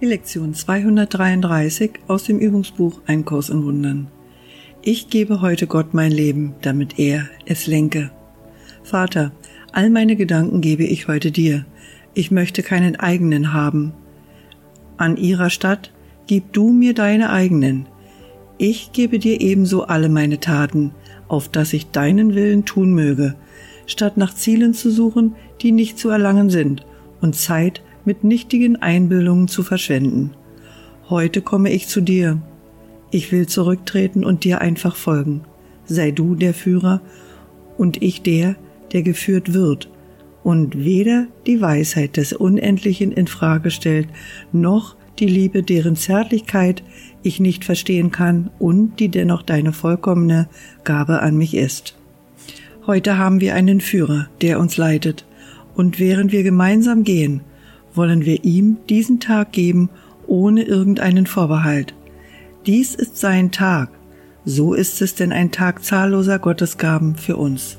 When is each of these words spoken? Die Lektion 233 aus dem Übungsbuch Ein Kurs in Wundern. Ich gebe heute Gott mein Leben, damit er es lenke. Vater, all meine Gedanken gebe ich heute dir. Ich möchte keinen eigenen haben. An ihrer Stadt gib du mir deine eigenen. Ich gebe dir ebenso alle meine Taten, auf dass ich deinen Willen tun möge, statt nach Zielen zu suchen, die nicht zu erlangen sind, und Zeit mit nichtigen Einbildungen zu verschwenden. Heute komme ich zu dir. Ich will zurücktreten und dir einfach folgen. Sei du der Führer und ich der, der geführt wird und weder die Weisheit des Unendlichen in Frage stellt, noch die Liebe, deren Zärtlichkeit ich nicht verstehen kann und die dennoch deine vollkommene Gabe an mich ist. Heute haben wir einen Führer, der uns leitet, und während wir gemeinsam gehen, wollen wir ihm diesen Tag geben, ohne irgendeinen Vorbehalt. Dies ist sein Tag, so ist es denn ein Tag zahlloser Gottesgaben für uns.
Die 0.00 0.06
Lektion 0.06 0.54
233 0.54 1.90
aus 2.06 2.22
dem 2.22 2.38
Übungsbuch 2.38 3.00
Ein 3.06 3.24
Kurs 3.24 3.48
in 3.48 3.64
Wundern. 3.64 4.06
Ich 4.80 5.10
gebe 5.10 5.40
heute 5.40 5.66
Gott 5.66 5.92
mein 5.92 6.12
Leben, 6.12 6.54
damit 6.62 7.00
er 7.00 7.28
es 7.46 7.66
lenke. 7.66 8.12
Vater, 8.84 9.32
all 9.72 9.90
meine 9.90 10.14
Gedanken 10.14 10.60
gebe 10.60 10.84
ich 10.84 11.08
heute 11.08 11.32
dir. 11.32 11.66
Ich 12.14 12.30
möchte 12.30 12.62
keinen 12.62 12.94
eigenen 12.94 13.52
haben. 13.52 13.92
An 14.98 15.16
ihrer 15.16 15.50
Stadt 15.50 15.92
gib 16.28 16.52
du 16.52 16.70
mir 16.70 16.94
deine 16.94 17.30
eigenen. 17.30 17.88
Ich 18.56 18.92
gebe 18.92 19.18
dir 19.18 19.40
ebenso 19.40 19.82
alle 19.82 20.08
meine 20.08 20.38
Taten, 20.38 20.92
auf 21.26 21.48
dass 21.48 21.72
ich 21.72 21.90
deinen 21.90 22.36
Willen 22.36 22.64
tun 22.64 22.94
möge, 22.94 23.34
statt 23.86 24.16
nach 24.16 24.32
Zielen 24.32 24.74
zu 24.74 24.92
suchen, 24.92 25.34
die 25.60 25.72
nicht 25.72 25.98
zu 25.98 26.08
erlangen 26.08 26.50
sind, 26.50 26.86
und 27.20 27.34
Zeit 27.34 27.82
mit 28.04 28.24
nichtigen 28.24 28.76
Einbildungen 28.76 29.48
zu 29.48 29.62
verschwenden. 29.62 30.32
Heute 31.08 31.42
komme 31.42 31.70
ich 31.72 31.88
zu 31.88 32.00
dir. 32.00 32.40
Ich 33.10 33.32
will 33.32 33.46
zurücktreten 33.46 34.24
und 34.24 34.44
dir 34.44 34.60
einfach 34.60 34.96
folgen. 34.96 35.42
Sei 35.86 36.10
du 36.10 36.34
der 36.34 36.54
Führer 36.54 37.00
und 37.76 38.02
ich 38.02 38.22
der, 38.22 38.56
der 38.92 39.02
geführt 39.02 39.54
wird 39.54 39.88
und 40.42 40.84
weder 40.84 41.26
die 41.46 41.60
Weisheit 41.60 42.16
des 42.16 42.32
Unendlichen 42.32 43.12
in 43.12 43.26
Frage 43.26 43.70
stellt, 43.70 44.08
noch 44.52 44.96
die 45.18 45.26
Liebe, 45.26 45.62
deren 45.62 45.96
Zärtlichkeit 45.96 46.82
ich 47.22 47.40
nicht 47.40 47.64
verstehen 47.64 48.10
kann 48.10 48.50
und 48.58 49.00
die 49.00 49.08
dennoch 49.08 49.42
deine 49.42 49.72
vollkommene 49.72 50.48
Gabe 50.84 51.20
an 51.20 51.36
mich 51.36 51.54
ist. 51.54 51.96
Heute 52.86 53.18
haben 53.18 53.40
wir 53.40 53.54
einen 53.54 53.80
Führer, 53.80 54.28
der 54.40 54.60
uns 54.60 54.76
leitet, 54.76 55.26
und 55.74 55.98
während 55.98 56.32
wir 56.32 56.42
gemeinsam 56.42 57.04
gehen, 57.04 57.42
wollen 57.98 58.24
wir 58.24 58.44
ihm 58.44 58.78
diesen 58.88 59.20
Tag 59.20 59.52
geben, 59.52 59.90
ohne 60.26 60.62
irgendeinen 60.62 61.26
Vorbehalt. 61.26 61.92
Dies 62.64 62.94
ist 62.94 63.18
sein 63.18 63.50
Tag, 63.50 63.90
so 64.46 64.72
ist 64.72 65.02
es 65.02 65.14
denn 65.14 65.32
ein 65.32 65.52
Tag 65.52 65.84
zahlloser 65.84 66.38
Gottesgaben 66.38 67.16
für 67.16 67.36
uns. 67.36 67.76